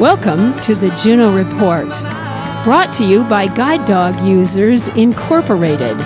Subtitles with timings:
[0.00, 1.88] Welcome to the Juno Report,
[2.62, 5.98] brought to you by Guide Dog Users Incorporated,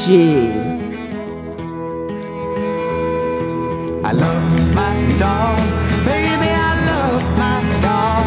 [4.04, 5.58] I love my dog,
[6.04, 8.26] baby, I love my dog.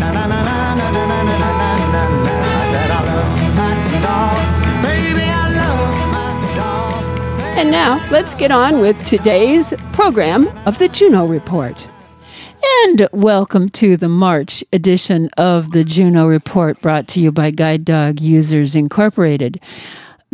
[0.00, 0.44] Na, na, na,
[7.56, 11.88] And now let's get on with today's program of the Juno Report.
[12.84, 17.82] And welcome to the March edition of the Juno Report brought to you by Guide
[17.82, 19.58] Dog Users Incorporated.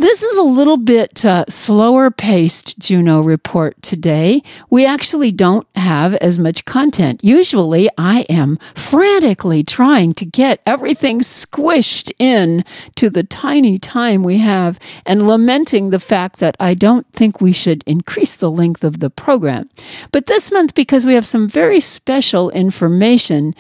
[0.01, 4.41] This is a little bit uh, slower paced Juno report today.
[4.71, 7.23] We actually don't have as much content.
[7.23, 14.39] Usually I am frantically trying to get everything squished in to the tiny time we
[14.39, 19.01] have and lamenting the fact that I don't think we should increase the length of
[19.01, 19.69] the program.
[20.13, 23.55] But this month, because we have some very special information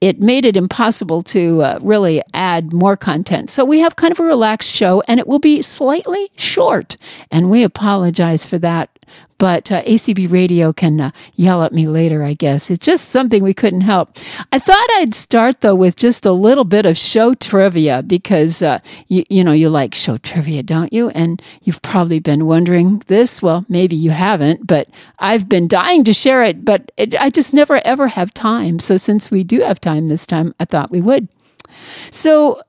[0.00, 3.50] it made it impossible to uh, really add more content.
[3.50, 6.96] So we have kind of a relaxed show and it will be slightly short.
[7.30, 8.90] And we apologize for that
[9.38, 12.70] but uh, ACB radio can uh, yell at me later, I guess.
[12.70, 14.16] It's just something we couldn't help.
[14.52, 18.80] I thought I'd start though with just a little bit of show trivia because uh,
[19.06, 21.10] you, you know you like show trivia, don't you?
[21.10, 23.40] And you've probably been wondering this.
[23.40, 24.88] Well, maybe you haven't, but
[25.18, 28.78] I've been dying to share it, but it, I just never ever have time.
[28.78, 31.28] So since we do have time this time, I thought we would.
[32.10, 32.60] So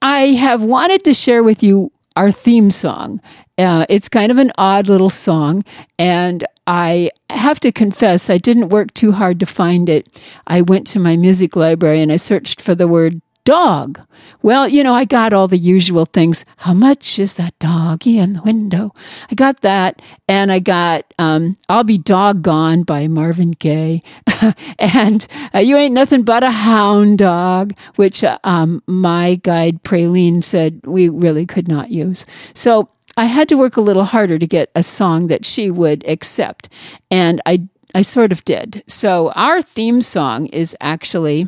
[0.00, 3.20] I have wanted to share with you our theme song.
[3.58, 5.62] Uh, it's kind of an odd little song,
[5.98, 10.08] and I have to confess, I didn't work too hard to find it.
[10.46, 14.00] I went to my music library and I searched for the word dog.
[14.42, 16.44] Well, you know, I got all the usual things.
[16.58, 18.92] How much is that doggy in the window?
[19.30, 20.02] I got that.
[20.28, 24.02] And I got um, I'll Be Doggone by Marvin Gaye.
[24.78, 30.42] and uh, You Ain't Nothing But a Hound Dog, which uh, um, my guide Praline
[30.42, 32.26] said we really could not use.
[32.52, 36.06] So I had to work a little harder to get a song that she would
[36.08, 36.68] accept.
[37.10, 38.82] And I, I sort of did.
[38.88, 41.46] So our theme song is actually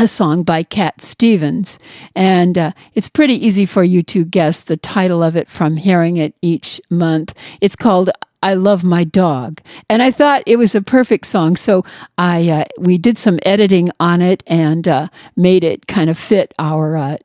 [0.00, 1.78] a song by Cat Stevens.
[2.16, 6.16] And uh, it's pretty easy for you to guess the title of it from hearing
[6.16, 7.38] it each month.
[7.60, 8.08] It's called
[8.42, 9.60] I love my dog.
[9.90, 11.56] And I thought it was a perfect song.
[11.56, 11.84] So
[12.16, 16.54] I, uh, we did some editing on it and uh, made it kind of fit
[16.58, 17.16] our uh,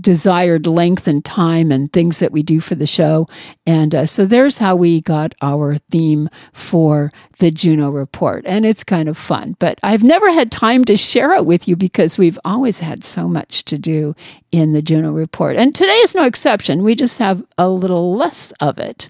[0.00, 3.26] desired length and time and things that we do for the show.
[3.66, 8.44] And uh, so there's how we got our theme for the Juno Report.
[8.46, 9.56] And it's kind of fun.
[9.58, 13.28] But I've never had time to share it with you because we've always had so
[13.28, 14.14] much to do
[14.52, 15.56] in the Juno Report.
[15.56, 16.82] And today is no exception.
[16.82, 19.08] We just have a little less of it.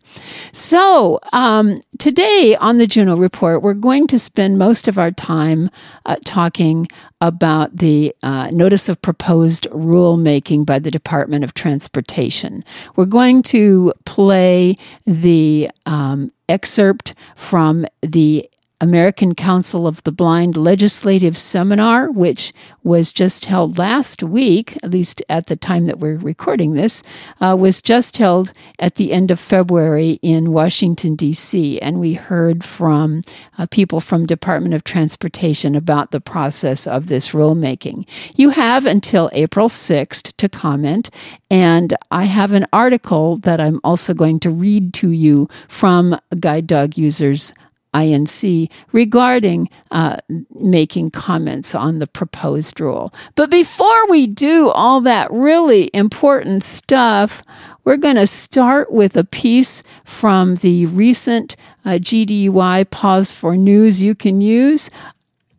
[0.53, 5.71] So um, today on the Juno Report, we're going to spend most of our time
[6.05, 6.89] uh, talking
[7.21, 12.65] about the uh, notice of proposed rulemaking by the Department of Transportation.
[12.95, 18.49] We're going to play the um, excerpt from the
[18.81, 25.23] American Council of the Blind Legislative Seminar, which was just held last week, at least
[25.31, 27.03] at the time that we're recording this,
[27.41, 31.79] uh, was just held at the end of February in Washington, D.C.
[31.81, 33.23] And we heard from
[33.57, 38.07] uh, people from Department of Transportation about the process of this rulemaking.
[38.37, 41.09] You have until April 6th to comment,
[41.51, 46.67] and I have an article that I'm also going to read to you from Guide
[46.67, 47.55] Dog Users
[47.97, 50.19] INC regarding uh,
[50.51, 53.13] making comments on the proposed rule.
[53.35, 57.43] But before we do all that really important stuff,
[57.85, 64.03] we're going to start with a piece from the recent uh, GDUI Paws for News
[64.03, 64.91] you can use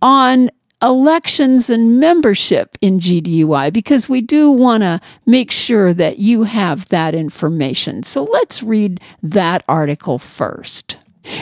[0.01, 0.49] on
[0.81, 6.89] elections and membership in GDUI because we do want to make sure that you have
[6.89, 8.03] that information.
[8.03, 10.97] So let's read that article first.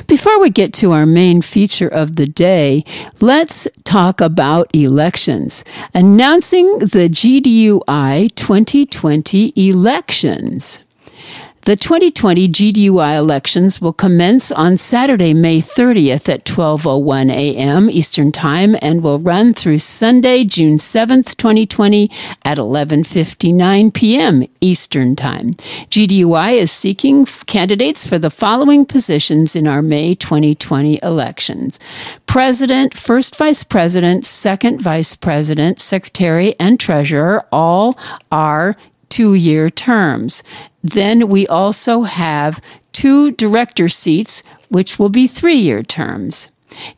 [0.07, 2.83] Before we get to our main feature of the day,
[3.21, 5.65] let's talk about elections.
[5.93, 10.84] Announcing the GDUI 2020 elections.
[11.65, 17.89] The 2020 GDUI elections will commence on Saturday, May 30th at 12:01 a.m.
[17.89, 22.11] Eastern Time and will run through Sunday, June 7th, 2020
[22.43, 24.43] at 11:59 p.m.
[24.61, 25.53] Eastern Time.
[25.89, 31.79] GDUI is seeking candidates for the following positions in our May 2020 elections.
[32.27, 37.97] President, first vice president, second vice president, secretary, and treasurer all
[38.31, 38.77] are
[39.15, 40.43] two year terms.
[40.83, 46.49] Then we also have two director seats, which will be three year terms.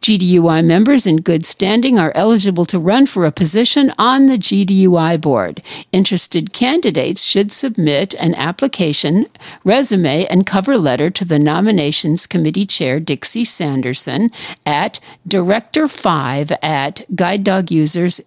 [0.02, 5.22] GDUI members in good standing are eligible to run for a position on the GDUI
[5.22, 5.62] board.
[5.92, 9.28] Interested candidates should submit an application,
[9.64, 14.32] resume, and cover letter to the Nominations Committee Chair Dixie Sanderson
[14.66, 15.00] at
[15.30, 18.22] director5 at Guide Dog Users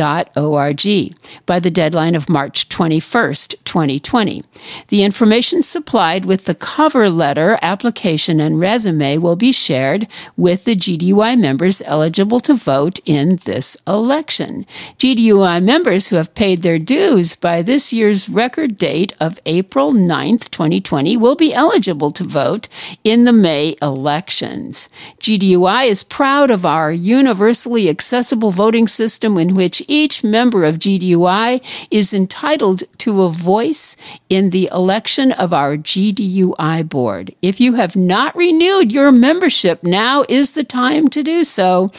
[0.00, 1.14] org
[1.46, 4.42] by the deadline of March 21st, 2020.
[4.88, 10.06] The information supplied with the cover letter, application, and resume will be shared
[10.36, 14.64] with the GDUI members eligible to vote in this election.
[14.98, 20.50] GDUI members who have paid their dues by this year's record date of April 9th,
[20.50, 22.68] 2020 will be eligible to vote
[23.04, 24.88] in the May elections.
[25.20, 31.60] GDUI is proud of our universally accessible voting system in which each member of GDUI
[31.90, 33.96] is entitled to a voice
[34.28, 37.34] in the election of our GDUI board.
[37.42, 41.90] If you have not renewed your membership, now is the time to do so.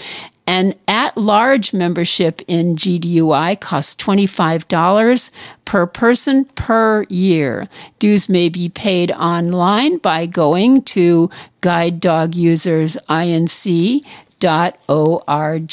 [0.50, 5.32] An at large membership in GDUI costs $25
[5.64, 7.66] per person per year.
[8.00, 11.30] Dues may be paid online by going to
[11.62, 14.04] Guide Dog Users INC
[14.88, 15.72] org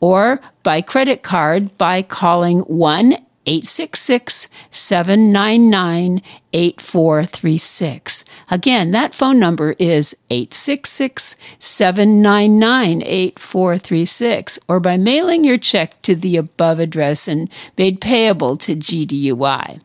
[0.00, 3.16] or by credit card by calling 1
[3.46, 6.22] 866 799
[6.52, 8.24] 8436.
[8.50, 16.36] Again, that phone number is 866 799 8436, or by mailing your check to the
[16.36, 19.80] above address and made payable to GDUI.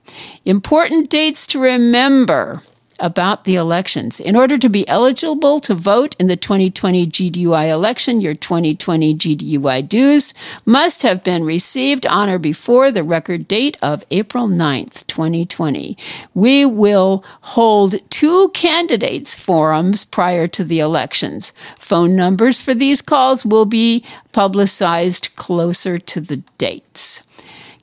[0.46, 2.64] Important dates to remember
[3.00, 4.20] about the elections.
[4.20, 9.88] In order to be eligible to vote in the 2020 GDUI election, your 2020 GDUI
[9.88, 10.34] dues
[10.66, 15.98] must have been received on or before the record date of April 9th, 2020.
[16.34, 21.54] We will hold two candidates forums prior to the elections.
[21.78, 27.24] Phone numbers for these calls will be publicized closer to the dates.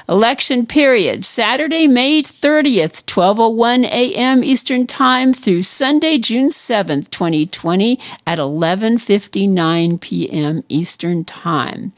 [0.08, 4.42] Election period Saturday, May 30th, 12:01 a.m.
[4.42, 10.64] Eastern Time through Sunday, June 7th, 2020 at 11:59 p.m.
[10.68, 11.92] Eastern Time.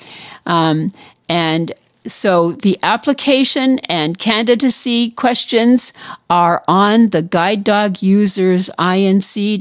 [0.46, 0.90] Um,
[1.28, 1.72] and
[2.06, 5.94] so the application and candidacy questions
[6.28, 9.58] are on the guide dog users inc.org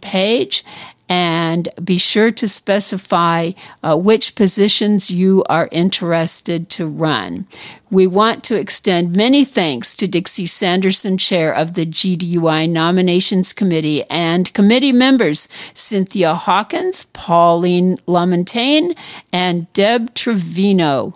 [0.00, 0.64] page
[1.08, 7.46] and be sure to specify uh, which positions you are interested to run.
[7.90, 14.02] We want to extend many thanks to Dixie Sanderson, chair of the GDUI Nominations Committee,
[14.10, 18.96] and committee members Cynthia Hawkins, Pauline Lamontagne,
[19.32, 21.12] and Deb Trevino.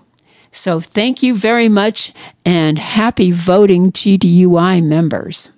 [0.52, 2.12] So thank you very much
[2.44, 5.50] and happy voting GDUI members.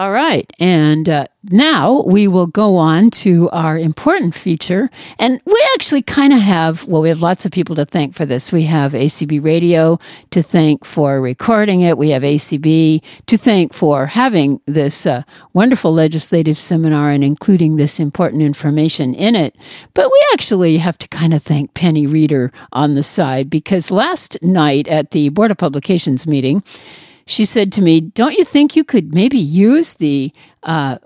[0.00, 0.50] All right.
[0.58, 4.88] And uh, now we will go on to our important feature.
[5.18, 8.24] And we actually kind of have, well, we have lots of people to thank for
[8.24, 8.50] this.
[8.50, 9.98] We have ACB Radio
[10.30, 11.98] to thank for recording it.
[11.98, 18.00] We have ACB to thank for having this uh, wonderful legislative seminar and including this
[18.00, 19.54] important information in it.
[19.92, 24.42] But we actually have to kind of thank Penny Reeder on the side because last
[24.42, 26.62] night at the Board of Publications meeting,
[27.30, 30.32] she said to me, Don't you think you could maybe use the
[30.64, 30.98] uh,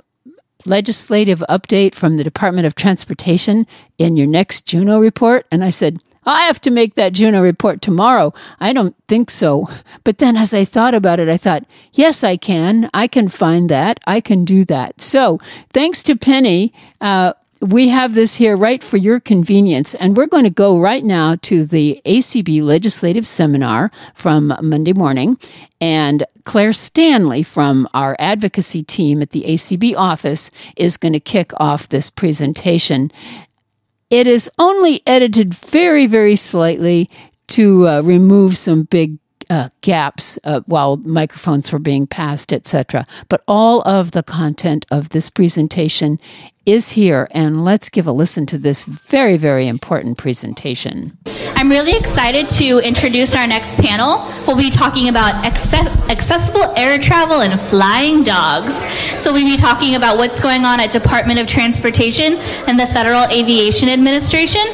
[0.65, 3.67] legislative update from the Department of Transportation
[3.99, 5.47] in your next Juno report?
[5.51, 8.33] And I said, I have to make that Juno report tomorrow.
[8.59, 9.67] I don't think so.
[10.03, 12.89] But then as I thought about it, I thought, yes, I can.
[12.95, 14.01] I can find that.
[14.07, 15.01] I can do that.
[15.01, 15.39] So
[15.73, 19.95] thanks to Penny, uh, we have this here right for your convenience.
[19.95, 25.39] And we're going to go right now to the ACB Legislative Seminar from Monday morning.
[25.81, 31.53] And Claire Stanley from our advocacy team at the ACB office is going to kick
[31.57, 33.11] off this presentation.
[34.11, 37.09] It is only edited very, very slightly
[37.49, 39.19] to uh, remove some big
[39.51, 43.07] uh, gaps uh, while microphones were being passed, etc.
[43.29, 46.19] But all of the content of this presentation
[46.67, 51.17] is here, and let's give a listen to this very, very important presentation.
[51.57, 54.27] I'm really excited to introduce our next panel.
[54.47, 58.75] We'll be talking about accessible air travel and flying dogs.
[59.23, 62.37] So we'll be talking about what's going on at Department of Transportation
[62.67, 64.65] and the Federal Aviation Administration.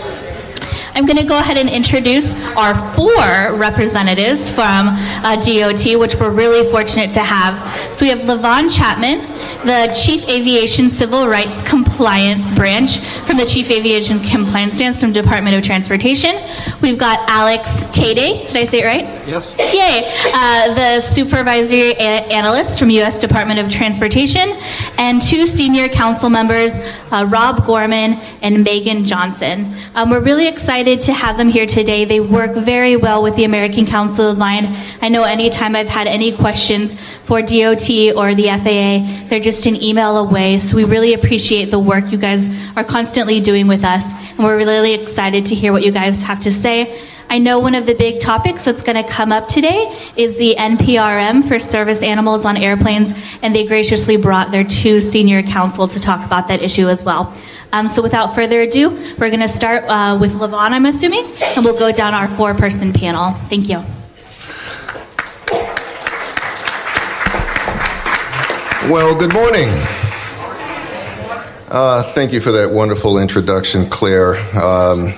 [0.94, 3.14] I'm going to go ahead and introduce our four
[3.56, 7.54] representatives from uh, DOT, which we're really fortunate to have.
[7.94, 9.20] So we have Livaughn Chapman,
[9.64, 15.56] the Chief Aviation Civil Rights Compliance Branch from the Chief Aviation Compliance Stance from Department
[15.56, 16.35] of Transportation.
[16.82, 18.47] We've got Alex Tade.
[18.49, 19.04] Did I say it right?
[19.28, 19.56] Yes.
[19.59, 20.11] Yay.
[20.35, 23.20] Uh, the Supervisory a- Analyst from U.S.
[23.20, 24.50] Department of Transportation,
[24.99, 26.76] and two senior counsel members,
[27.11, 29.75] uh, Rob Gorman and Megan Johnson.
[29.94, 32.06] Um, we're really excited excited to have them here today.
[32.06, 34.66] They work very well with the American Council of Blind.
[35.02, 39.76] I know anytime I've had any questions for DOT or the FAA, they're just an
[39.76, 40.58] email away.
[40.58, 44.10] So we really appreciate the work you guys are constantly doing with us.
[44.30, 46.99] And we're really excited to hear what you guys have to say.
[47.32, 50.56] I know one of the big topics that's going to come up today is the
[50.56, 56.00] NPRM for service animals on airplanes, and they graciously brought their two senior counsel to
[56.00, 57.32] talk about that issue as well.
[57.72, 61.64] Um, so without further ado, we're going to start uh, with Livaughn, I'm assuming, and
[61.64, 63.34] we'll go down our four person panel.
[63.49, 63.76] Thank you.
[68.90, 69.68] Well, good morning.
[71.68, 74.34] Uh, thank you for that wonderful introduction, Claire.
[74.60, 75.14] Um,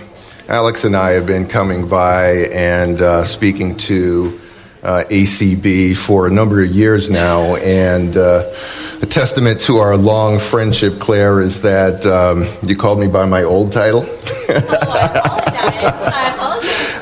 [0.53, 4.39] Alex and I have been coming by and uh, speaking to
[4.83, 8.53] uh, ACB for a number of years now, and uh,
[9.01, 13.45] a testament to our long friendship, Claire, is that um, you called me by my
[13.45, 14.03] old title.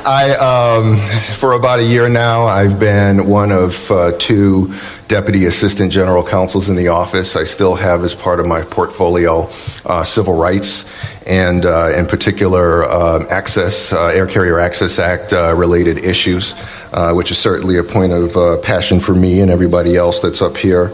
[0.07, 0.99] I, um,
[1.35, 4.73] for about a year now, I've been one of uh, two
[5.09, 7.35] deputy assistant general counsels in the office.
[7.35, 9.51] I still have, as part of my portfolio,
[9.85, 10.85] uh, civil rights
[11.31, 16.55] and, uh, in particular, um, access, uh, Air Carrier Access Act uh, related issues,
[16.93, 20.57] uh, which is certainly a point of passion for me and everybody else that's up
[20.57, 20.93] here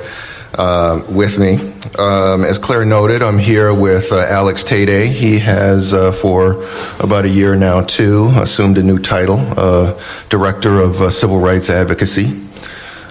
[0.59, 1.57] uh, with me.
[1.99, 5.09] Um, as Claire noted, I'm here with uh, Alex Tade.
[5.09, 6.67] He has, uh, for
[7.01, 11.71] about a year now, too, assumed a new title, uh, Director of uh, Civil Rights
[11.71, 12.43] Advocacy.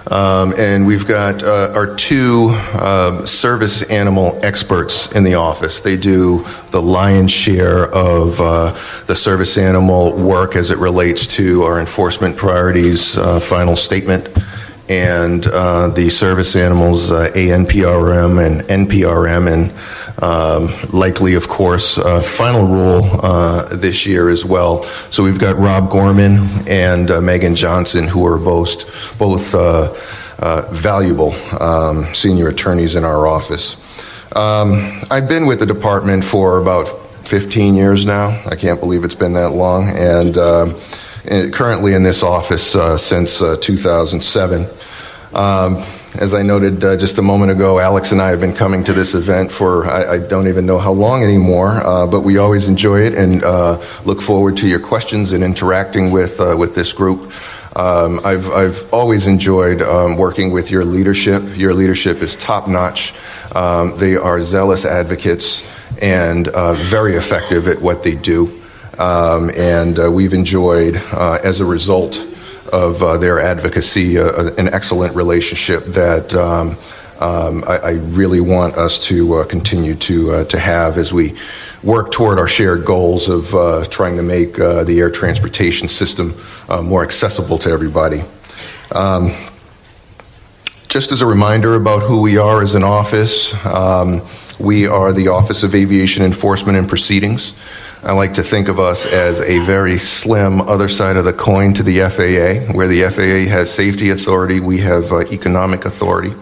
[0.08, 5.80] Um, and we've got uh, our two uh, service animal experts in the office.
[5.80, 8.72] They do the lion's share of uh,
[9.06, 14.28] the service animal work as it relates to our enforcement priorities final statement
[14.88, 19.72] and uh, the service animals uh, ANPRM and NPRM, and
[20.22, 24.82] um, likely, of course, uh, final rule uh, this year as well.
[25.10, 29.92] So we've got Rob Gorman and uh, Megan Johnson, who are both both uh,
[30.72, 33.76] valuable um, senior attorneys in our office.
[34.34, 36.86] Um, I've been with the department for about
[37.26, 38.42] 15 years now.
[38.46, 43.56] I can't believe it's been that long, and currently in this office uh, since uh,
[43.60, 44.66] 2007.
[46.18, 48.94] As I noted uh, just a moment ago, Alex and I have been coming to
[48.94, 52.68] this event for I, I don't even know how long anymore, uh, but we always
[52.68, 56.94] enjoy it and uh, look forward to your questions and interacting with uh, with this
[56.94, 57.32] group.
[57.76, 61.42] Um, I've I've always enjoyed um, working with your leadership.
[61.54, 63.12] Your leadership is top notch.
[63.54, 65.70] Um, they are zealous advocates
[66.00, 66.46] and
[66.76, 68.62] very effective at what they do.
[68.98, 72.24] Um, and uh, we've enjoyed, uh, as a result
[72.68, 76.76] of uh, their advocacy, uh, uh, an excellent relationship that um,
[77.20, 81.34] um, I, I, really want us to uh, continue to, to have as we
[81.82, 86.34] work toward our shared goals of trying to make the air transportation system
[86.82, 88.22] more accessible to everybody.
[88.92, 89.32] Um,
[90.88, 94.22] just as a reminder about who we are as an office, um,
[94.58, 97.54] we are the Office of Aviation Enforcement and Proceedings.
[98.06, 101.74] I like to think of us as a very slim other side of the coin
[101.74, 106.32] to the FAA, where the FAA has safety authority, we have uh, economic authority.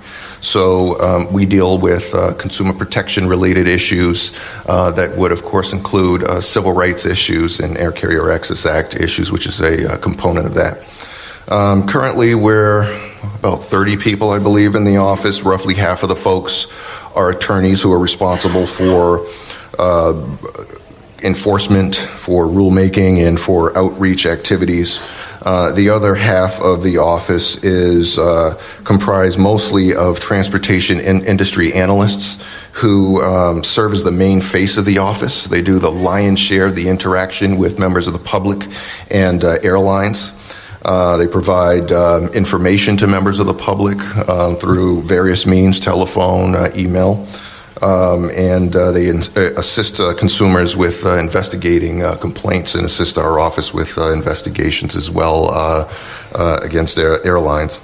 [0.43, 5.73] So um, we deal with uh, consumer protection related issues uh, that would, of course,
[5.73, 9.97] include uh, civil rights issues and Air Carrier Access Act issues, which is a, uh,
[9.97, 10.85] component of that.
[11.51, 12.83] Um, currently, we're
[13.39, 15.45] about 30 people, I believe, in the office.
[15.45, 16.67] Roughly half of the folks
[17.15, 19.27] are attorneys who are responsible for
[19.79, 20.13] uh,
[21.25, 25.01] enforcement, for rulemaking, and for outreach activities.
[25.43, 31.73] Uh, the other half of the office is uh, comprised mostly of transportation in- industry
[31.73, 35.45] analysts who um, serve as the main face of the office.
[35.45, 38.67] They do the lion's share of the interaction with members of the public
[39.11, 40.33] and uh, airlines.
[40.85, 43.97] Uh, they provide um, information to members of the public
[44.29, 47.27] uh, through various means telephone, uh, email.
[47.85, 53.39] Um, and uh, they in- uh, assist uh, consumers with investigating complaints and assist our
[53.39, 55.87] office with investigations as well
[56.63, 57.83] against air- airlines.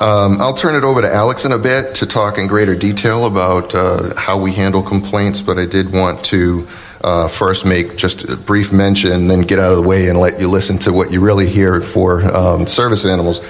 [0.00, 3.26] Um, I'll turn it over to Alex in a bit to talk in greater detail
[3.26, 3.72] about
[4.16, 6.68] how we handle complaints, but I did want to
[7.02, 10.38] uh, first make just a brief mention, then get out of the way and let
[10.38, 13.40] you listen to what you really hear for um, service animals.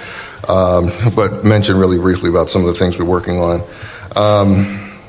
[0.47, 3.61] Um, but mention really briefly about some of the things we're working on.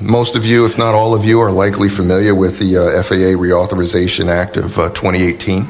[0.02, 3.38] Most of you, if not all of you, are likely familiar with the uh, FAA
[3.38, 5.64] Reauthorization Act of uh, 2018.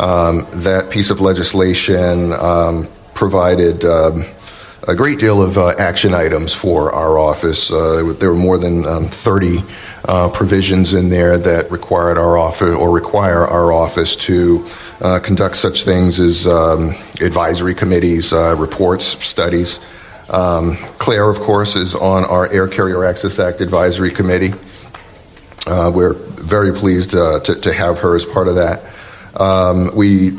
[0.00, 4.24] Um, that piece of legislation um, provided um,
[4.88, 7.70] a great deal of uh, action items for our office.
[7.70, 9.62] Uh, there were more than um, 30
[10.06, 14.66] uh, provisions in there that required our office or require our office to
[15.02, 19.78] uh, conduct such things as um, advisory committees, reports, studies.
[20.32, 24.54] Um, Claire, of course, is on our Air Carrier Access Act Advisory Committee.
[25.66, 28.82] Uh, we're very pleased uh, to, to, have her as part of that.
[29.38, 30.32] Um, we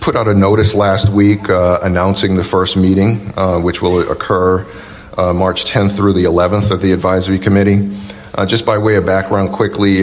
[0.00, 4.66] put out a notice last week uh, announcing the first meeting, uh, which will occur
[5.16, 7.96] uh, March 10th through the 11th of the Advisory Committee.
[8.34, 10.02] Uh, just by way of background, quickly,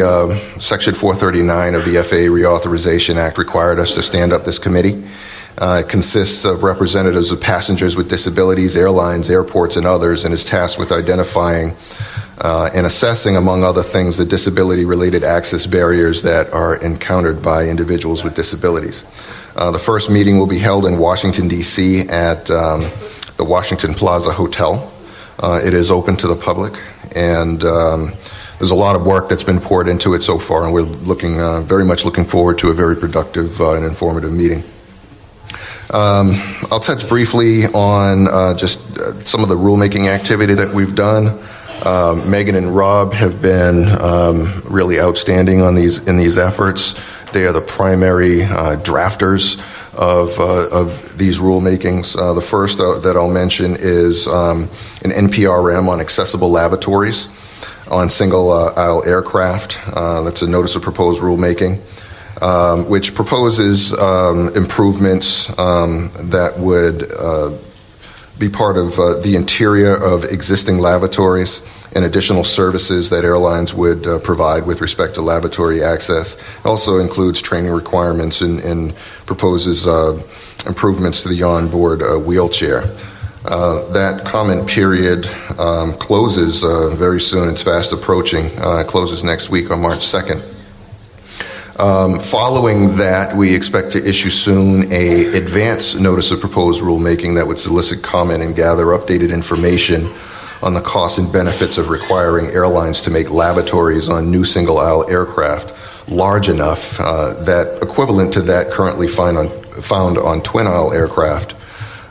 [0.59, 5.03] Section 439 of the FAA Reauthorization Act required us to stand up this committee.
[5.57, 10.45] Uh, it consists of representatives of passengers with disabilities, airlines, airports, and others, and is
[10.45, 11.75] tasked with identifying
[12.39, 17.67] uh, and assessing, among other things, the disability related access barriers that are encountered by
[17.67, 19.03] individuals with disabilities.
[19.55, 22.81] Uh, the first meeting will be held in Washington, D.C., at um,
[23.37, 24.93] the Washington Plaza Hotel.
[25.39, 26.79] Uh, it is open to the public,
[27.15, 28.13] and um,
[28.59, 31.41] there's a lot of work that's been poured into it so far, and we're looking
[31.41, 34.63] uh, very much looking forward to a very productive uh, and informative meeting.
[35.91, 36.33] Um,
[36.69, 41.39] I'll touch briefly on uh, just uh, some of the rulemaking activity that we've done.
[41.83, 46.99] Uh, Megan and Rob have been um, really outstanding on these in these efforts.
[47.31, 49.59] They are the primary uh, drafters
[49.93, 52.15] of, uh, of these rulemakings.
[52.35, 54.63] The first that I'll mention is um,
[55.03, 57.29] an NPRM on accessible lavatories
[57.89, 59.79] on single aisle aircraft.
[59.93, 61.79] that's a notice of proposed rulemaking
[62.41, 67.51] um, which proposes um, improvements um, that would uh,
[68.37, 74.05] be part of uh, the interior of existing lavatories and additional services that airlines would
[74.05, 76.37] uh, provide with respect to lavatory access.
[76.59, 78.95] It also includes training requirements and, and
[79.25, 80.21] proposes uh,
[80.67, 82.83] improvements to the onboard uh, wheelchair.
[83.45, 85.25] Uh, that comment period
[85.57, 87.49] um, closes uh, very soon.
[87.49, 88.45] It's fast approaching.
[88.45, 90.56] It closes next week on March 2nd.
[91.79, 97.45] Um, following that, we expect to issue soon a advance notice of proposed rulemaking that
[97.45, 100.11] would solicit comment and gather updated information
[100.63, 105.07] on the costs and benefits of requiring airlines to make lavatories on new single aisle
[105.07, 105.71] aircraft
[106.09, 109.49] large enough uh, that equivalent to that currently found on,
[109.81, 111.53] found on twin aisle aircraft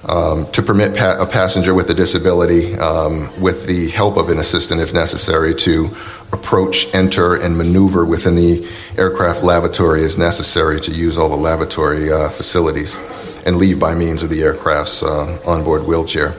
[0.06, 4.38] um, to permit pa- a passenger with a disability, um, with the help of an
[4.38, 5.90] assistant if necessary, to
[6.32, 12.12] approach, enter, and maneuver within the aircraft lavatory as necessary to use all the lavatory
[12.12, 12.96] uh, facilities
[13.44, 16.32] and leave by means of the aircraft's uh, onboard wheelchair.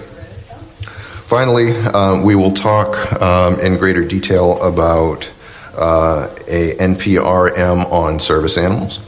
[1.28, 5.30] Finally, um, we will talk um, in greater detail about
[5.76, 9.00] uh, a NPRM on service animals.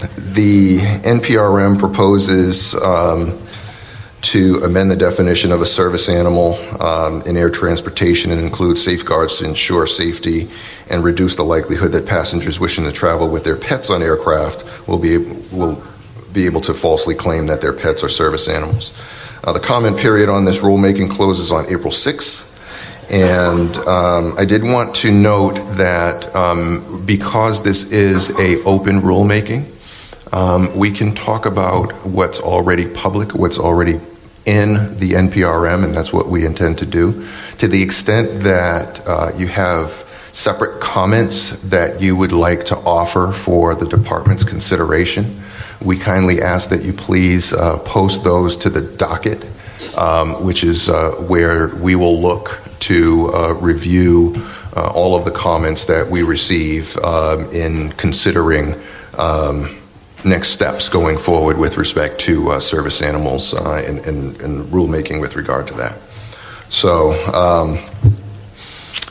[0.00, 3.38] The NPRM proposes um,
[4.22, 9.38] to amend the definition of a service animal um, in air transportation and include safeguards
[9.38, 10.48] to ensure safety
[10.88, 14.98] and reduce the likelihood that passengers wishing to travel with their pets on aircraft will
[14.98, 15.82] be will
[16.32, 18.92] be able to falsely claim that their pets are service animals.
[19.42, 22.50] Uh, the comment period on this rulemaking closes on April 6th.
[23.10, 29.69] And um, I did want to note that um, because this is a open rulemaking,
[30.32, 34.00] um, we can talk about what's already public, what's already
[34.46, 37.26] in the NPRM, and that's what we intend to do.
[37.58, 39.90] To the extent that uh, you have
[40.32, 45.42] separate comments that you would like to offer for the department's consideration,
[45.82, 49.44] we kindly ask that you please uh, post those to the docket,
[49.96, 54.34] um, which is uh, where we will look to uh, review
[54.76, 58.74] uh, all of the comments that we receive um, in considering
[59.18, 59.79] um,
[60.24, 65.20] next steps going forward with respect to uh, service animals uh, and, and, and, rulemaking
[65.20, 65.96] with regard to that.
[66.68, 67.78] So, um,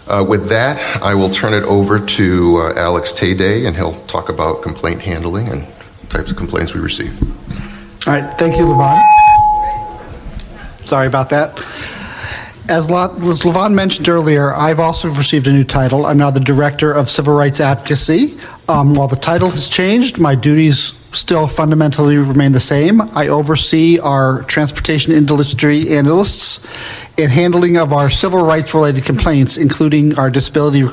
[0.07, 4.29] uh, with that, I will turn it over to uh, Alex Tayday, and he'll talk
[4.29, 5.67] about complaint handling and
[6.09, 7.21] types of complaints we receive.
[8.07, 8.99] All right, thank you, Livaughn.
[10.85, 11.57] Sorry about that.
[12.69, 16.05] As Livaughn mentioned earlier, I've also received a new title.
[16.05, 18.39] I'm now the Director of Civil Rights Advocacy.
[18.67, 23.01] Um, while the title has changed, my duties still fundamentally remain the same.
[23.01, 26.65] I oversee our transportation industry analysts
[27.17, 30.87] in handling of our civil rights related complaints, including our disability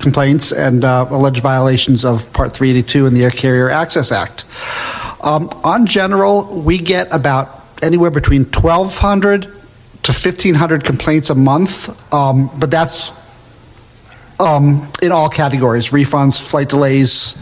[0.00, 4.44] complaints and uh, alleged violations of Part 382 in the Air Carrier Access Act.
[5.22, 12.50] Um, on general, we get about anywhere between 1,200 to 1,500 complaints a month, um,
[12.58, 13.12] but that's
[14.38, 17.34] um, in all categories refunds, flight delays,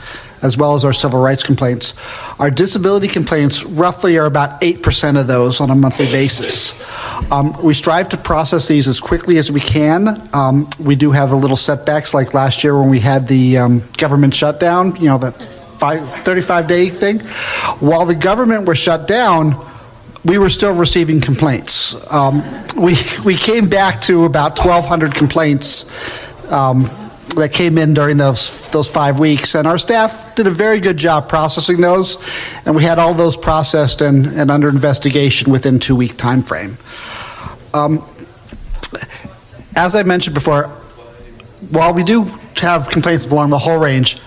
[0.45, 1.95] as well as our civil rights complaints.
[2.39, 6.75] Our disability complaints roughly are about 8% of those on a monthly basis.
[7.33, 10.29] Um, we strive to process these as quickly as we can.
[10.35, 13.83] Um, we do have a little setbacks like last year when we had the um,
[13.97, 17.21] government shutdown, you know, the five, 35 day thing.
[17.81, 19.57] While the government was shut down,
[20.25, 21.95] we were still receiving complaints.
[22.13, 22.43] Um,
[22.77, 25.85] we, we came back to about 1,200 complaints
[26.51, 26.85] um,
[27.37, 30.97] that came in during those, those five weeks, and our staff did a very good
[30.97, 32.19] job processing those,
[32.65, 36.77] and we had all those processed and, and under investigation within two week time frame.
[37.73, 38.05] Um,
[39.77, 40.65] as I mentioned before,
[41.71, 42.25] while we do
[42.57, 44.19] have complaints along the whole range,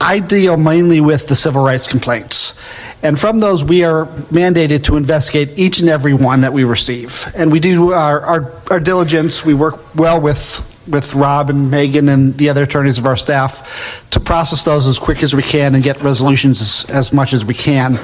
[0.00, 2.58] I deal mainly with the civil rights complaints.
[3.02, 7.24] And from those, we are mandated to investigate each and every one that we receive.
[7.36, 9.44] And we do our, our, our diligence.
[9.44, 14.08] We work well with, with Rob and Megan and the other attorneys of our staff
[14.10, 17.44] to process those as quick as we can and get resolutions as, as much as
[17.44, 17.98] we can.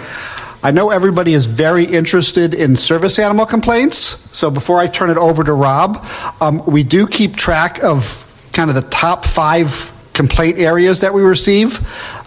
[0.62, 3.96] I know everybody is very interested in service animal complaints.
[4.36, 6.04] So before I turn it over to Rob,
[6.40, 11.22] um, we do keep track of kind of the top five complaint areas that we
[11.22, 11.80] receive.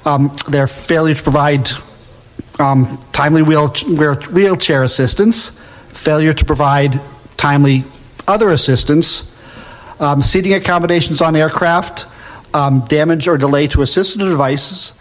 [0.07, 1.69] Um, their failure to provide
[2.57, 5.59] um, timely wheelchair, wheelchair assistance,
[5.89, 7.01] failure to provide
[7.35, 7.83] timely
[8.27, 9.30] other assistance,
[10.01, 12.07] um, seating accommodations on aircraft,
[12.53, 14.93] um, damage or delay to assistive devices,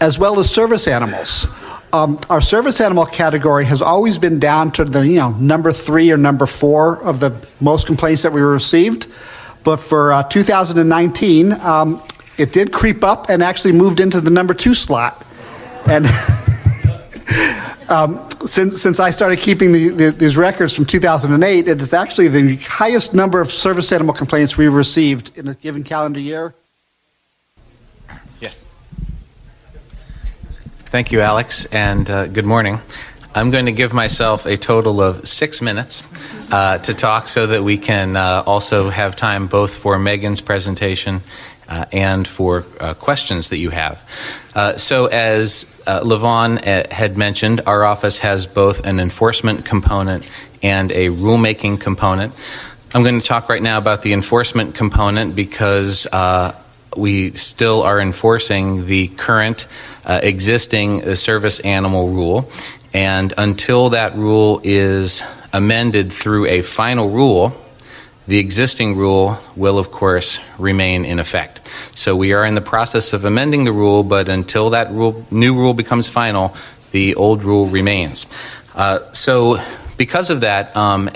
[0.00, 1.46] as well as service animals.
[1.92, 6.10] Um, our service animal category has always been down to the you know number three
[6.10, 9.06] or number four of the most complaints that we received,
[9.62, 12.02] but for uh, 2019, um,
[12.38, 15.24] it did creep up and actually moved into the number two slot,
[15.86, 16.06] and.
[17.88, 22.28] Um, since, since I started keeping the, the, these records from 2008, it is actually
[22.28, 26.54] the highest number of service animal complaints we've received in a given calendar year.
[28.40, 28.64] Yes.
[30.86, 32.80] Thank you, Alex, and uh, good morning.
[33.36, 36.02] I'm going to give myself a total of six minutes
[36.50, 41.20] uh, to talk so that we can uh, also have time both for Megan's presentation
[41.68, 44.02] uh, and for uh, questions that you have.
[44.54, 50.28] Uh, so, as uh, Livaughn uh, had mentioned, our office has both an enforcement component
[50.62, 52.32] and a rulemaking component.
[52.94, 56.58] I'm going to talk right now about the enforcement component because uh,
[56.96, 59.66] we still are enforcing the current
[60.06, 62.50] existing service animal rule.
[62.94, 67.54] And until that rule is amended through a final rule,
[68.26, 71.60] the existing rule will, of course, remain in effect.
[71.94, 75.54] So we are in the process of amending the rule, but until that rule, new
[75.54, 76.54] rule becomes final,
[76.90, 78.26] the old rule remains.
[78.74, 79.58] Uh, so,
[79.96, 81.10] because of that, um,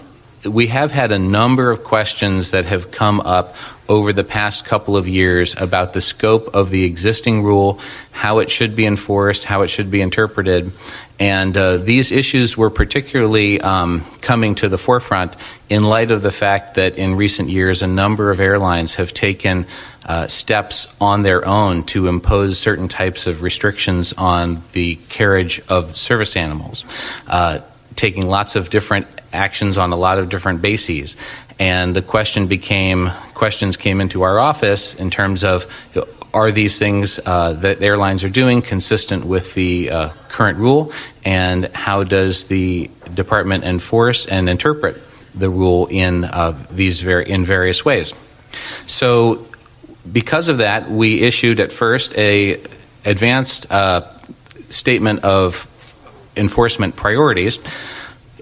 [0.45, 3.57] we have had a number of questions that have come up
[3.89, 7.79] over the past couple of years about the scope of the existing rule,
[8.13, 10.73] how it should be enforced, how it should be interpreted.
[11.19, 15.37] And uh, these issues were particularly um, coming to the forefront
[15.69, 19.67] in light of the fact that in recent years a number of airlines have taken
[20.07, 25.97] uh, steps on their own to impose certain types of restrictions on the carriage of
[25.97, 26.85] service animals.
[27.27, 27.61] Uh,
[28.01, 31.17] taking lots of different actions on a lot of different bases.
[31.59, 35.67] And the question became questions came into our office in terms of
[36.33, 40.93] are these things uh, that airlines are doing consistent with the uh, current rule,
[41.25, 44.97] and how does the department enforce and interpret
[45.35, 48.15] the rule in uh, these ver- in various ways?
[48.87, 49.47] So,
[50.11, 52.63] because of that, we issued at first a
[53.05, 54.03] advanced uh,
[54.71, 55.67] statement of
[56.37, 57.59] enforcement priorities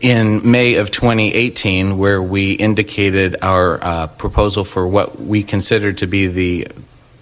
[0.00, 6.06] in May of 2018, where we indicated our uh, proposal for what we considered to
[6.06, 6.68] be the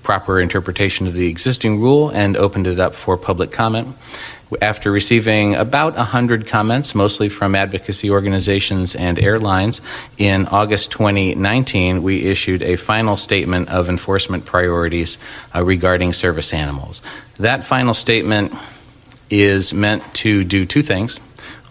[0.02, 3.96] proper interpretation of the existing rule and opened it up for public comment.
[4.62, 9.80] After receiving about 100 comments, mostly from advocacy organizations and airlines,
[10.16, 15.18] in August 2019, we issued a final statement of enforcement priorities
[15.52, 17.02] uh, regarding service animals.
[17.38, 18.52] That final statement
[19.30, 21.18] is meant to do two things.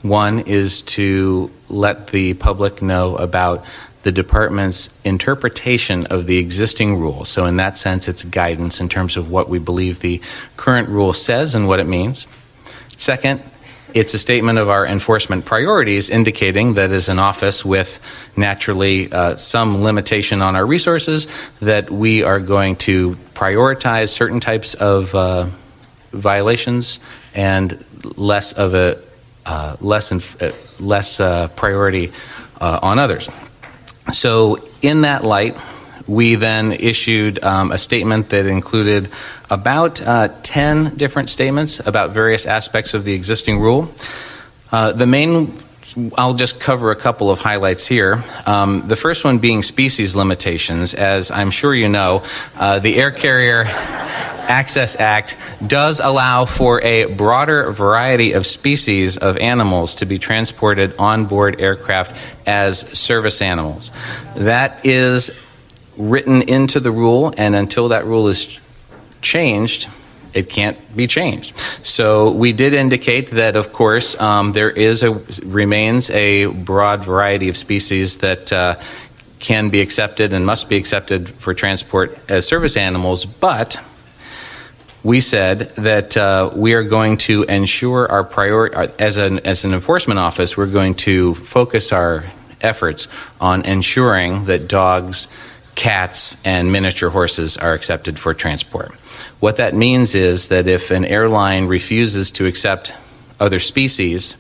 [0.02, 3.66] One is to let the public know about
[4.04, 7.26] the department's interpretation of the existing rule.
[7.26, 10.22] So, in that sense, it's guidance in terms of what we believe the
[10.58, 12.28] current rule says and what it means.
[12.98, 13.42] Second,
[13.96, 18.00] it's a statement of our enforcement priorities, indicating that as an office with
[18.38, 21.28] naturally uh, some limitation on our resources,
[21.62, 25.48] that we are going to prioritize certain types of uh,
[26.12, 27.00] violations
[27.36, 27.84] and
[28.18, 29.00] less of a
[29.46, 32.12] uh, less inf- uh, less uh, priority
[32.60, 33.30] uh, on others.
[34.12, 35.56] So, in that light,
[36.08, 39.10] we then issued um, a statement that included
[39.50, 43.92] about uh, 10 different statements about various aspects of the existing rule.
[44.72, 45.52] Uh, the main
[46.18, 48.22] I'll just cover a couple of highlights here.
[48.46, 50.94] Um, the first one being species limitations.
[50.94, 52.24] As I'm sure you know,
[52.58, 59.38] uh, the Air Carrier Access Act does allow for a broader variety of species of
[59.38, 63.92] animals to be transported on board aircraft as service animals.
[64.36, 65.42] That is
[65.98, 68.60] written into the rule, and until that rule is
[69.22, 69.88] changed,
[70.36, 71.58] it can't be changed.
[71.82, 77.50] So we did indicate that, of course, um, there is a remains a broad variety
[77.50, 78.76] of species that uh,
[79.40, 83.80] can be accepted and must be accepted for transport as service animals, but
[85.04, 89.74] we said that uh, we are going to ensure our priority as an as an
[89.74, 90.58] enforcement office.
[90.58, 92.26] We're going to focus our
[92.62, 93.08] efforts
[93.40, 95.28] on ensuring that dogs
[95.76, 98.94] cats, and miniature horses are accepted for transport.
[99.40, 102.94] What that means is that if an airline refuses to accept
[103.40, 104.38] other species,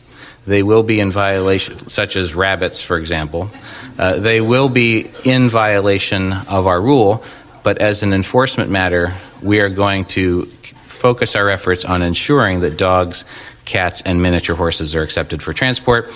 [0.47, 3.49] they will be in violation, such as rabbits, for example.
[3.97, 7.23] Uh, they will be in violation of our rule,
[7.63, 12.77] but as an enforcement matter, we are going to focus our efforts on ensuring that
[12.77, 13.25] dogs,
[13.65, 16.11] cats, and miniature horses are accepted for transport.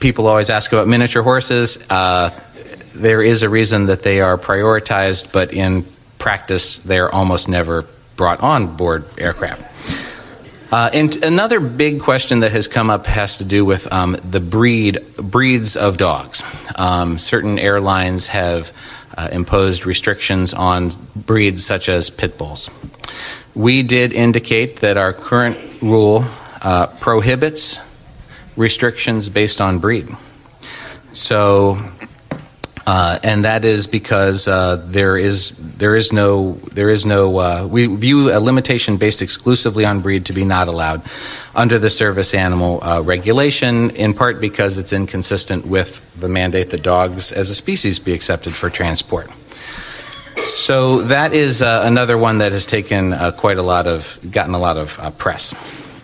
[0.00, 1.84] People always ask about miniature horses.
[1.90, 2.30] Uh,
[2.94, 5.84] there is a reason that they are prioritized, but in
[6.18, 7.84] practice, they're almost never
[8.16, 9.62] brought on board aircraft.
[10.72, 14.40] Uh, and another big question that has come up has to do with um, the
[14.40, 16.42] breed breeds of dogs.
[16.74, 18.72] Um, certain airlines have
[19.16, 22.70] uh, imposed restrictions on breeds such as pit bulls.
[23.54, 26.24] We did indicate that our current rule
[26.62, 27.78] uh, prohibits
[28.56, 30.08] restrictions based on breed.
[31.12, 31.78] So
[32.86, 37.66] uh, and that is because uh, there is there is no there is no uh,
[37.70, 41.02] we view a limitation based exclusively on breed to be not allowed
[41.54, 46.82] under the service animal uh, regulation in part because it's inconsistent with the mandate that
[46.82, 49.30] dogs as a species be accepted for transport.
[50.42, 54.52] So that is uh, another one that has taken uh, quite a lot of gotten
[54.54, 55.54] a lot of press.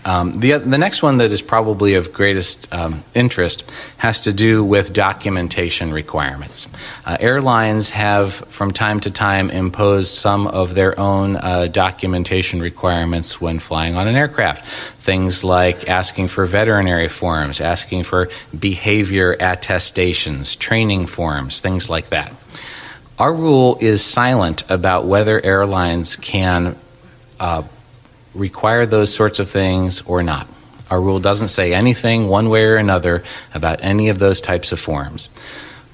[0.04, 4.64] Um, the, the next one that is probably of greatest um, interest has to do
[4.64, 6.68] with documentation requirements.
[7.04, 13.40] Uh, airlines have, from time to time, imposed some of their own uh, documentation requirements
[13.40, 14.66] when flying on an aircraft.
[15.00, 22.34] Things like asking for veterinary forms, asking for behavior attestations, training forms, things like that.
[23.18, 26.76] Our rule is silent about whether airlines can
[27.38, 27.64] uh,
[28.34, 30.46] require those sorts of things or not.
[30.90, 33.22] Our rule doesn't say anything one way or another
[33.54, 35.28] about any of those types of forms.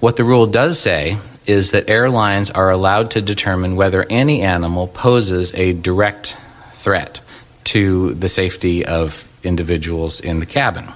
[0.01, 4.89] What the rule does say is that airlines are allowed to determine whether any animal
[4.89, 6.37] poses a direct
[6.73, 7.21] threat
[7.65, 10.93] to the safety of individuals in the cabin.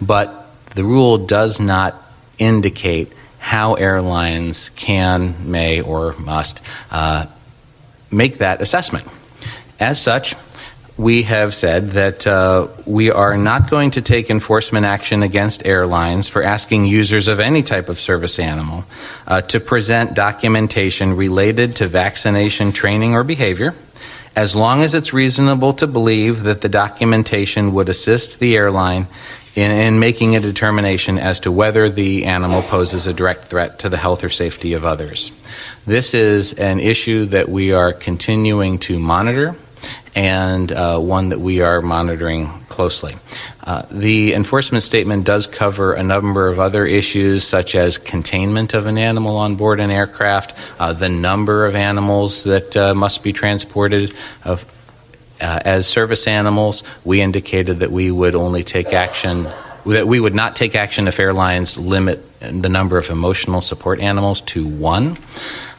[0.00, 1.94] But the rule does not
[2.38, 6.60] indicate how airlines can, may, or must
[6.90, 7.26] uh,
[8.10, 9.06] make that assessment.
[9.80, 10.34] As such,
[10.98, 16.26] we have said that uh, we are not going to take enforcement action against airlines
[16.26, 18.84] for asking users of any type of service animal
[19.28, 23.76] uh, to present documentation related to vaccination training or behavior,
[24.34, 29.06] as long as it's reasonable to believe that the documentation would assist the airline
[29.54, 33.88] in, in making a determination as to whether the animal poses a direct threat to
[33.88, 35.30] the health or safety of others.
[35.86, 39.54] This is an issue that we are continuing to monitor
[40.18, 43.14] and uh, one that we are monitoring closely.
[43.62, 48.86] Uh, the enforcement statement does cover a number of other issues, such as containment of
[48.86, 53.32] an animal on board an aircraft, uh, the number of animals that uh, must be
[53.32, 54.12] transported.
[54.44, 54.56] Uh,
[55.40, 59.46] as service animals, we indicated that we would only take action
[59.86, 64.42] that we would not take action if airlines limit the number of emotional support animals
[64.42, 65.16] to one,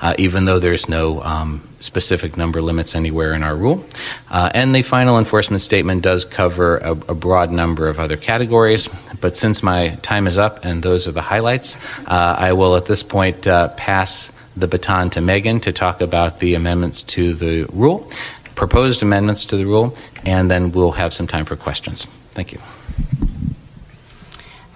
[0.02, 3.86] uh, even though there's no um, specific number limits anywhere in our rule.
[4.30, 8.90] Uh, and the final enforcement statement does cover a, a, broad number of other categories.
[9.22, 12.86] But since my time is up and those are the highlights, uh, I will at
[12.86, 17.64] this point uh, pass the baton to Megan to talk about the amendments to the
[17.72, 18.10] rule,
[18.56, 22.06] proposed amendments to the rule, and then we'll have some time for questions.
[22.34, 22.60] Thank you.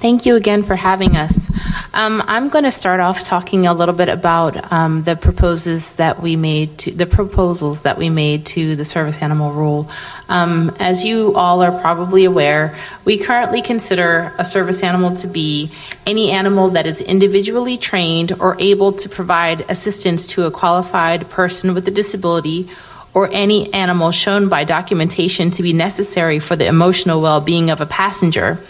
[0.03, 1.49] Thank you again for having us.
[1.93, 6.21] Um, I'm going to start off talking a little bit about um, the proposes that
[6.21, 9.89] we made to the proposals that we made to the service animal rule.
[10.27, 15.71] Um, as you all are probably aware, we currently consider a service animal to be
[16.05, 21.73] any animal that is individually trained or able to provide assistance to a qualified person
[21.73, 22.67] with a disability
[23.13, 27.85] or any animal shown by documentation to be necessary for the emotional well-being of a
[27.85, 28.61] passenger.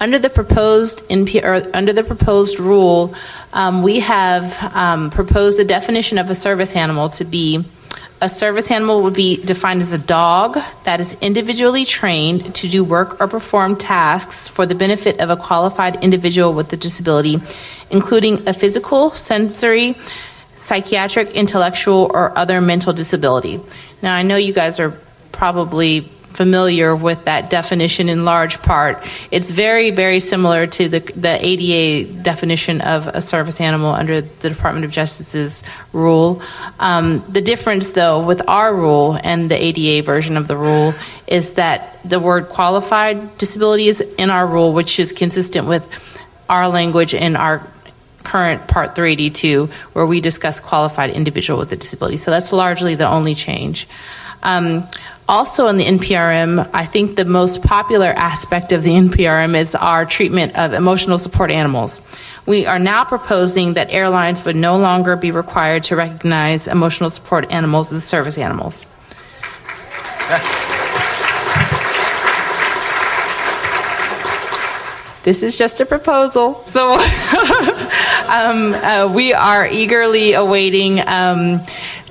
[0.00, 3.14] Under the proposed NP, under the proposed rule,
[3.52, 7.64] um, we have um, proposed a definition of a service animal to be
[8.20, 12.82] a service animal would be defined as a dog that is individually trained to do
[12.82, 17.40] work or perform tasks for the benefit of a qualified individual with a disability,
[17.90, 19.96] including a physical, sensory,
[20.56, 23.60] psychiatric, intellectual, or other mental disability.
[24.02, 24.90] Now, I know you guys are
[25.30, 29.04] probably familiar with that definition in large part.
[29.32, 34.48] It's very, very similar to the, the ADA definition of a service animal under the
[34.48, 36.40] Department of Justice's rule.
[36.78, 40.94] Um, the difference, though, with our rule and the ADA version of the rule
[41.26, 45.84] is that the word qualified disability is in our rule, which is consistent with
[46.48, 47.66] our language in our
[48.22, 52.16] current Part 382, where we discuss qualified individual with a disability.
[52.16, 53.88] So that's largely the only change.
[54.44, 54.86] Um,
[55.28, 60.06] also, in the NPRM, I think the most popular aspect of the NPRM is our
[60.06, 62.00] treatment of emotional support animals.
[62.46, 67.52] We are now proposing that airlines would no longer be required to recognize emotional support
[67.52, 68.86] animals as service animals.
[75.24, 76.64] this is just a proposal.
[76.64, 76.92] So
[78.28, 81.60] um, uh, we are eagerly awaiting um,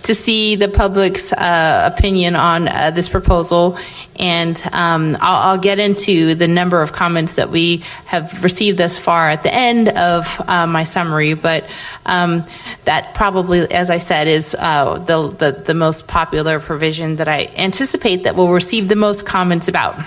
[0.07, 3.77] to see the public's uh, opinion on uh, this proposal.
[4.17, 8.97] And um, I'll, I'll, get into the number of comments that we have received thus
[8.97, 11.33] far at the end of uh, my summary.
[11.33, 11.69] But
[12.05, 12.43] um,
[12.85, 17.51] that probably, as I said, is uh, the, the, the most popular provision that I
[17.57, 20.01] anticipate that will receive the most comments about.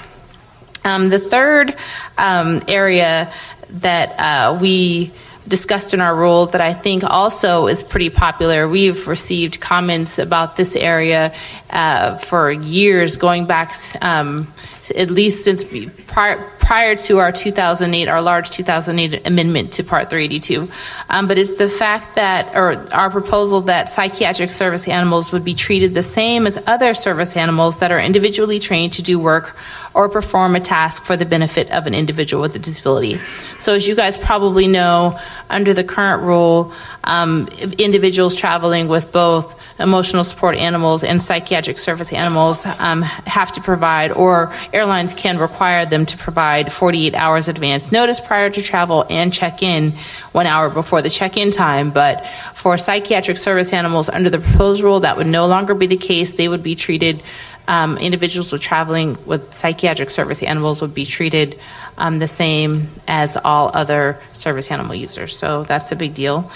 [0.83, 1.77] Um, the third
[2.17, 3.31] um, area
[3.69, 5.13] that uh, we
[5.51, 8.69] discussed in our rule that I think also is pretty popular.
[8.69, 11.35] We've received comments about this area
[11.69, 14.51] uh, for years, going back um,
[14.93, 15.65] at least since
[16.07, 20.71] prior, prior to our 2008, our large 2008 amendment to Part 382.
[21.09, 25.55] Um, but it's the fact that, or our proposal that psychiatric service animals would be
[25.55, 29.57] treated the same as other service animals that are individually trained to do work
[29.95, 33.21] or perform a task for the benefit of an individual with a disability.
[33.59, 36.73] So, as you guys probably know, under the current rule,
[37.05, 37.49] um,
[37.79, 44.13] individuals traveling with both emotional support animals and psychiatric service animals um, have to provide,
[44.13, 49.33] or airlines can require them to provide 48 hours advance notice prior to travel and
[49.33, 49.93] check in
[50.33, 51.91] one hour before the check in time.
[51.91, 55.97] But for psychiatric service animals under the proposed rule, that would no longer be the
[55.97, 56.37] case.
[56.37, 57.23] They would be treated
[57.69, 61.59] um, individuals with traveling with psychiatric service animals would be treated
[61.99, 65.37] um, the same as all other service animal users.
[65.37, 66.51] So that's a big deal.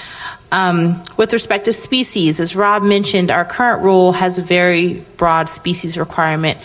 [0.55, 5.49] Um, with respect to species, as Rob mentioned, our current rule has a very broad
[5.49, 6.61] species requirement,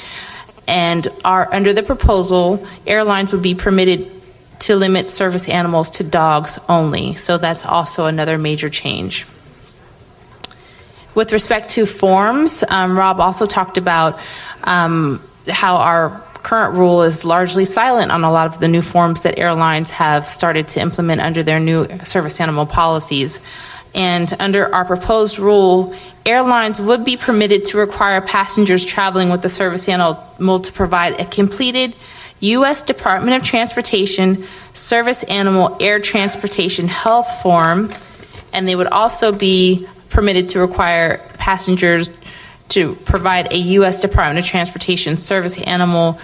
[0.67, 4.07] and our, under the proposal, airlines would be permitted
[4.59, 7.15] to limit service animals to dogs only.
[7.15, 9.25] So that's also another major change.
[11.15, 14.19] With respect to forms, um, Rob also talked about
[14.65, 19.23] um, how our current rule is largely silent on a lot of the new forms
[19.23, 23.39] that airlines have started to implement under their new service animal policies.
[23.95, 29.49] And under our proposed rule, airlines would be permitted to require passengers traveling with the
[29.49, 31.95] service animal to provide a completed
[32.41, 32.83] U.S.
[32.83, 37.89] Department of Transportation Service Animal Air Transportation Health Form,
[38.53, 42.11] and they would also be permitted to require passengers
[42.69, 43.99] to provide a U.S.
[43.99, 46.19] Department of Transportation Service Animal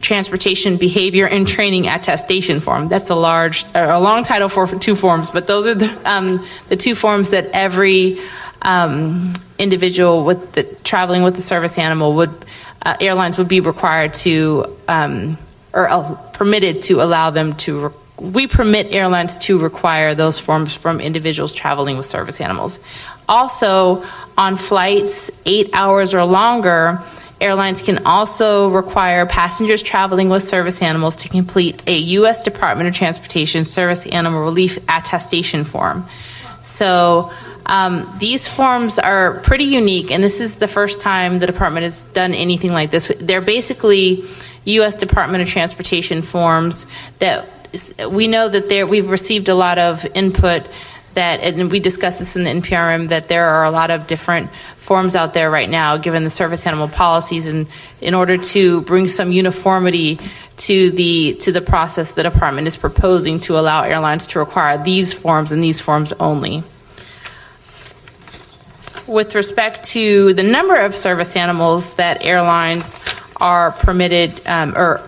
[0.00, 2.88] Transportation Behavior and Training Attestation Form.
[2.88, 6.76] That's a large, a long title for two forms, but those are the, um, the
[6.76, 8.20] two forms that every
[8.62, 12.32] um, individual with the, traveling with the service animal would
[12.82, 15.36] uh, airlines would be required to um,
[15.72, 17.88] or uh, permitted to allow them to.
[17.88, 22.80] Re- we permit airlines to require those forms from individuals traveling with service animals.
[23.28, 24.04] Also,
[24.36, 27.00] on flights eight hours or longer,
[27.40, 32.42] airlines can also require passengers traveling with service animals to complete a U.S.
[32.42, 36.06] Department of Transportation Service Animal Relief Attestation form.
[36.62, 37.32] So,
[37.66, 42.04] um, these forms are pretty unique, and this is the first time the department has
[42.04, 43.12] done anything like this.
[43.20, 44.24] They're basically
[44.64, 44.94] U.S.
[44.96, 46.86] Department of Transportation forms
[47.18, 47.46] that
[48.10, 50.66] we know that there we've received a lot of input
[51.14, 54.50] that, and we discussed this in the NPRM, that there are a lot of different
[54.88, 57.66] forms out there right now, given the service animal policies, and
[58.00, 60.18] in order to bring some uniformity
[60.56, 65.12] to the to the process the department is proposing to allow airlines to require these
[65.12, 66.64] forms and these forms only
[69.06, 72.96] with respect to the number of service animals that airlines
[73.36, 75.02] are permitted um, or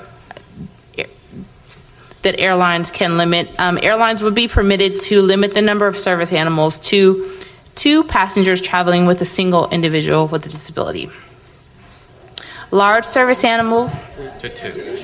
[2.22, 3.59] that airlines can limit.
[3.59, 7.39] Um, airlines would be permitted to limit the number of service animals to
[7.81, 11.09] two passengers traveling with a single individual with a disability.
[12.70, 14.05] Large service animals.
[14.41, 15.03] To two.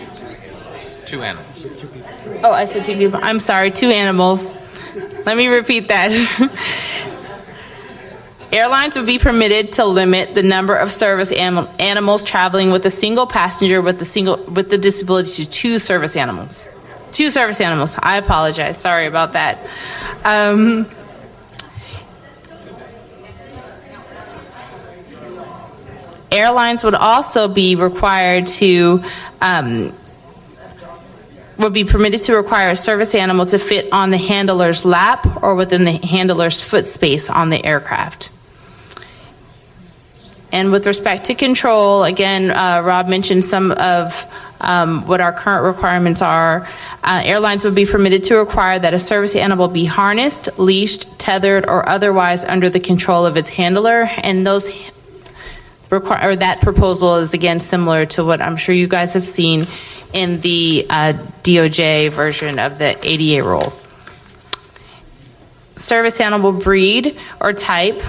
[1.07, 1.66] Two animals.
[2.45, 3.18] Oh, I said two people.
[3.22, 4.55] I'm sorry, two animals.
[5.24, 6.11] Let me repeat that.
[8.53, 12.91] Airlines would be permitted to limit the number of service anim- animals traveling with a
[12.91, 16.66] single passenger with the single with the disability to two service animals.
[17.11, 17.97] Two service animals.
[17.99, 18.77] I apologize.
[18.77, 19.66] Sorry about that.
[20.24, 20.87] Um,
[26.37, 29.03] airlines would also be required to
[29.41, 29.93] um,
[31.59, 35.55] would be permitted to require a service animal to fit on the handler's lap or
[35.55, 38.30] within the handler's foot space on the aircraft.
[40.53, 44.24] And with respect to control, again, uh, Rob mentioned some of
[44.61, 46.66] um, what our current requirements are.
[47.03, 51.68] Uh, airlines would be permitted to require that a service animal be harnessed, leashed, tethered,
[51.68, 54.09] or otherwise under the control of its handler.
[54.18, 54.68] And those
[55.91, 59.66] require or that proposal is again similar to what I'm sure you guys have seen
[60.12, 61.12] in the uh,
[61.43, 63.72] DOJ version of the ADA rule.
[65.76, 68.03] Service animal breed or type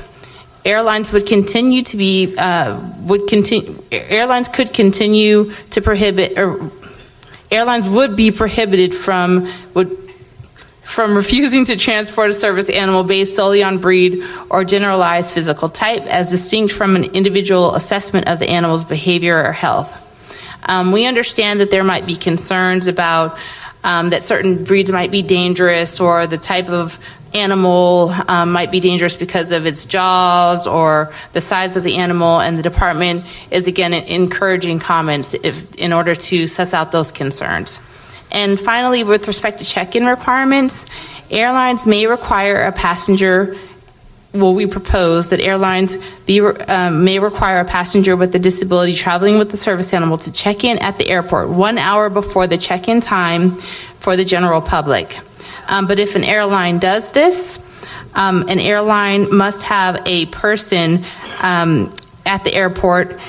[0.63, 6.71] airlines would continue to be uh, would continue airlines could continue to prohibit or
[7.51, 10.07] airlines would be prohibited from would
[10.88, 16.02] from refusing to transport a service animal based solely on breed or generalized physical type
[16.04, 19.94] as distinct from an individual assessment of the animal's behavior or health.
[20.64, 23.38] Um, we understand that there might be concerns about
[23.84, 26.98] um, that certain breeds might be dangerous or the type of
[27.34, 32.40] animal um, might be dangerous because of its jaws or the size of the animal,
[32.40, 37.82] and the department is again encouraging comments if, in order to suss out those concerns.
[38.32, 40.86] And finally, with respect to check in requirements,
[41.32, 43.55] airlines may require a passenger.
[44.34, 49.39] Well, we propose that airlines be, um, may require a passenger with a disability traveling
[49.39, 52.88] with the service animal to check in at the airport one hour before the check
[52.88, 53.55] in time
[53.99, 55.17] for the general public.
[55.69, 57.59] Um, but if an airline does this,
[58.13, 61.03] um, an airline must have a person
[61.41, 61.91] um,
[62.25, 63.19] at the airport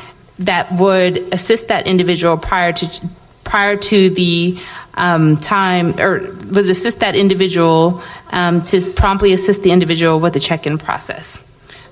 [0.40, 3.09] that would assist that individual prior to
[3.49, 4.59] prior to the
[4.94, 6.20] um, time or
[6.51, 11.42] would assist that individual um, to promptly assist the individual with the check-in process.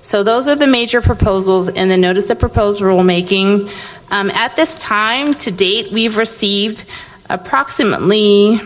[0.01, 3.71] So those are the major proposals in the notice of proposed rulemaking.
[4.11, 6.85] Um, at this time, to date, we've received
[7.29, 8.59] approximately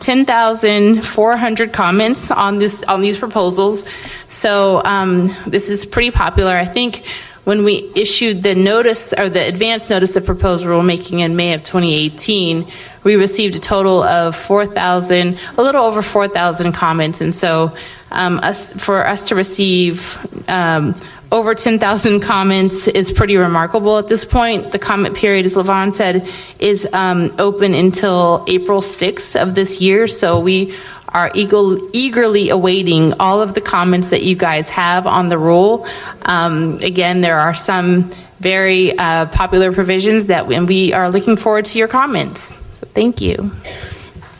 [0.00, 3.84] 10,400 comments on this on these proposals.
[4.28, 6.54] So um, this is pretty popular.
[6.54, 7.04] I think
[7.48, 11.62] when we issued the notice or the advance notice of proposed rulemaking in May of
[11.62, 12.66] 2018,
[13.04, 17.22] we received a total of 4,000, a little over 4,000 comments.
[17.22, 17.74] And so
[18.10, 20.94] um, us, for us to receive um,
[21.32, 24.72] over 10,000 comments is pretty remarkable at this point.
[24.72, 26.28] The comment period, as Livaughn said,
[26.58, 30.06] is um, open until April 6th of this year.
[30.06, 30.74] So we
[31.08, 35.86] are eagle, eagerly awaiting all of the comments that you guys have on the rule.
[36.22, 41.64] Um, again, there are some very uh, popular provisions that, and we are looking forward
[41.66, 42.58] to your comments.
[42.74, 43.50] So thank you.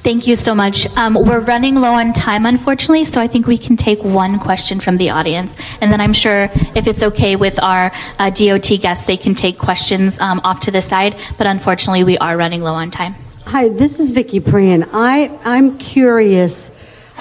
[0.02, 0.86] Thank you so much.
[0.96, 4.78] Um, we're running low on time, unfortunately, so I think we can take one question
[4.80, 5.56] from the audience.
[5.80, 9.58] And then I'm sure if it's okay with our uh, DOT guests, they can take
[9.58, 11.16] questions um, off to the side.
[11.36, 13.16] But unfortunately, we are running low on time.
[13.50, 14.84] Hi, this is Vicki Prian.
[14.92, 16.70] I, I'm curious.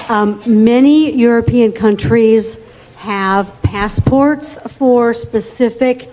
[0.09, 2.57] Um, many European countries
[2.97, 6.09] have passports for specific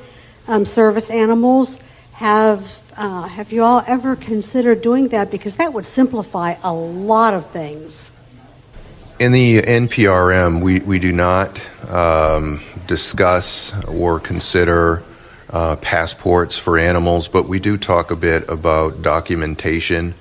[0.46, 1.80] um, service animals.
[2.12, 5.32] Have uh, have you all ever considered doing that?
[5.32, 8.12] Because that would simplify a lot of things.
[9.18, 11.60] In the NPRM, we, we do not
[11.90, 15.02] um, discuss or consider
[15.54, 20.12] uh, passports for animals, but we do talk a bit about documentation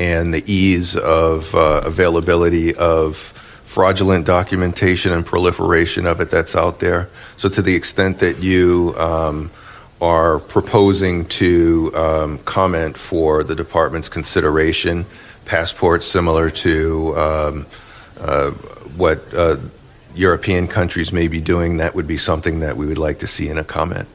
[0.00, 6.80] and the ease of uh, availability of fraudulent documentation and proliferation of it that's out
[6.80, 7.08] there.
[7.36, 9.52] So, to the extent that you um,
[10.00, 15.06] are proposing to um, comment for the department's consideration
[15.44, 17.66] passports similar to um,
[18.18, 18.50] uh,
[18.96, 19.56] what uh,
[20.16, 23.48] European countries may be doing, that would be something that we would like to see
[23.48, 24.08] in a comment.